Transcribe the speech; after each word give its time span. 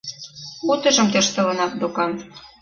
—Утыжым 0.71 1.07
тӧрштылынат 1.13 1.73
докан... 1.81 2.11